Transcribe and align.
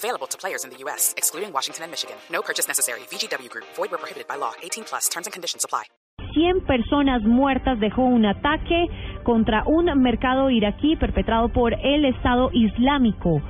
Available 0.00 0.26
to 0.28 0.38
players 0.38 0.64
in 0.64 0.70
the 0.70 0.78
U.S., 0.84 1.12
excluding 1.18 1.52
Washington 1.52 1.84
and 1.84 1.90
Michigan. 1.92 2.16
No 2.32 2.40
purchase 2.40 2.66
necessary. 2.66 3.00
VGW 3.12 3.50
Group. 3.50 3.66
Void 3.76 3.90
where 3.90 4.00
prohibited 4.00 4.26
by 4.26 4.36
law. 4.36 4.52
18 4.62 4.84
plus. 4.84 5.08
Terms 5.10 5.26
and 5.26 5.32
conditions 5.34 5.62
apply. 5.62 5.84
100 6.32 6.64
personas 6.64 7.22
muertas 7.24 7.78
dejó 7.80 8.04
un 8.04 8.24
ataque 8.24 8.86
contra 9.24 9.62
un 9.66 9.86
mercado 10.00 10.48
iraquí 10.48 10.96
perpetrado 10.96 11.52
por 11.52 11.74
el 11.74 12.06
Estado 12.06 12.48
Islámico. 12.54 13.42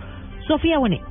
Sofía 0.49 0.79
Bonet. 0.79 1.10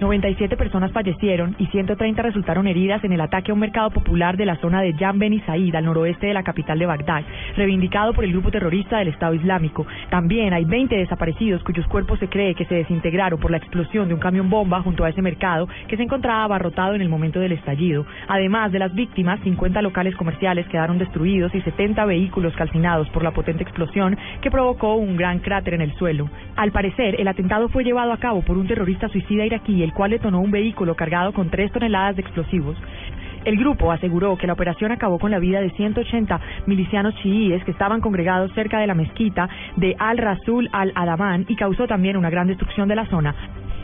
97 0.00 0.56
personas 0.56 0.92
fallecieron 0.92 1.54
y 1.58 1.66
130 1.66 2.20
resultaron 2.20 2.66
heridas 2.66 3.04
en 3.04 3.12
el 3.12 3.20
ataque 3.20 3.52
a 3.52 3.54
un 3.54 3.60
mercado 3.60 3.90
popular 3.90 4.36
de 4.36 4.44
la 4.44 4.56
zona 4.56 4.82
de 4.82 4.92
Jan 4.94 5.18
Ben 5.20 5.40
Said, 5.46 5.74
al 5.74 5.84
noroeste 5.84 6.26
de 6.26 6.34
la 6.34 6.42
capital 6.42 6.78
de 6.78 6.86
Bagdad, 6.86 7.22
reivindicado 7.56 8.12
por 8.12 8.24
el 8.24 8.32
grupo 8.32 8.50
terrorista 8.50 8.98
del 8.98 9.08
Estado 9.08 9.34
Islámico. 9.34 9.86
También 10.10 10.52
hay 10.52 10.64
20 10.64 10.96
desaparecidos 10.96 11.62
cuyos 11.62 11.86
cuerpos 11.86 12.18
se 12.18 12.28
cree 12.28 12.56
que 12.56 12.64
se 12.64 12.74
desintegraron 12.74 13.38
por 13.38 13.52
la 13.52 13.58
explosión 13.58 14.08
de 14.08 14.14
un 14.14 14.20
camión 14.20 14.50
bomba 14.50 14.82
junto 14.82 15.04
a 15.04 15.10
ese 15.10 15.22
mercado 15.22 15.68
que 15.86 15.96
se 15.96 16.02
encontraba 16.02 16.44
abarrotado 16.44 16.94
en 16.94 17.00
el 17.00 17.08
momento 17.08 17.38
del 17.38 17.52
estallido. 17.52 18.04
Además 18.26 18.72
de 18.72 18.80
las 18.80 18.92
víctimas, 18.92 19.40
50 19.44 19.80
locales 19.80 20.16
comerciales 20.16 20.66
quedaron 20.68 20.98
destruidos 20.98 21.54
y 21.54 21.60
70 21.60 22.04
vehículos 22.04 22.54
calcinados 22.56 23.08
por 23.10 23.22
la 23.22 23.30
potente 23.30 23.62
explosión 23.62 24.18
que 24.42 24.50
provocó 24.50 24.94
un 24.94 25.16
gran 25.16 25.38
cráter 25.38 25.74
en 25.74 25.82
el 25.82 25.94
suelo. 25.94 26.28
Al 26.56 26.72
parecer, 26.72 27.20
el 27.20 27.28
atentado 27.28 27.68
fue 27.68 27.84
llevado 27.84 28.12
a 28.12 28.18
cabo 28.18 28.42
por 28.42 28.58
un 28.58 28.66
terrorista 28.66 29.08
suicida 29.08 29.46
iraquí 29.46 29.83
el 29.84 29.92
cual 29.92 30.10
detonó 30.10 30.40
un 30.40 30.50
vehículo 30.50 30.96
cargado 30.96 31.32
con 31.32 31.50
tres 31.50 31.70
toneladas 31.72 32.16
de 32.16 32.22
explosivos. 32.22 32.76
El 33.44 33.58
grupo 33.58 33.92
aseguró 33.92 34.36
que 34.38 34.46
la 34.46 34.54
operación 34.54 34.90
acabó 34.90 35.18
con 35.18 35.30
la 35.30 35.38
vida 35.38 35.60
de 35.60 35.70
180 35.70 36.40
milicianos 36.66 37.14
chiíes 37.16 37.62
que 37.64 37.72
estaban 37.72 38.00
congregados 38.00 38.50
cerca 38.54 38.78
de 38.78 38.86
la 38.86 38.94
mezquita 38.94 39.48
de 39.76 39.94
Al-Rasul 39.98 40.70
al-Adaman 40.72 41.44
y 41.48 41.56
causó 41.56 41.86
también 41.86 42.16
una 42.16 42.30
gran 42.30 42.46
destrucción 42.46 42.88
de 42.88 42.96
la 42.96 43.06
zona. 43.06 43.34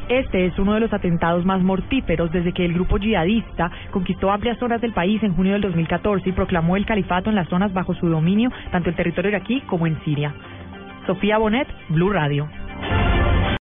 Este 0.08 0.46
es 0.46 0.58
uno 0.58 0.74
de 0.74 0.80
los 0.80 0.92
atentados 0.92 1.44
más 1.44 1.62
mortíferos 1.62 2.32
desde 2.32 2.52
que 2.52 2.64
el 2.64 2.72
grupo 2.72 2.98
yihadista 2.98 3.70
conquistó 3.92 4.32
amplias 4.32 4.58
zonas 4.58 4.80
del 4.80 4.92
país 4.92 5.22
en 5.22 5.34
junio 5.34 5.52
del 5.52 5.62
2014 5.62 6.28
y 6.28 6.32
proclamó 6.32 6.76
el 6.76 6.86
califato 6.86 7.30
en 7.30 7.36
las 7.36 7.48
zonas 7.48 7.72
bajo 7.72 7.94
su 7.94 8.08
dominio, 8.08 8.50
tanto 8.72 8.88
el 8.88 8.96
territorio 8.96 9.30
iraquí 9.30 9.60
como 9.62 9.86
en 9.86 10.02
Siria. 10.04 10.34
Sofía 11.06 11.38
Bonet, 11.38 11.68
Blue 11.90 12.10
Radio. 12.10 12.48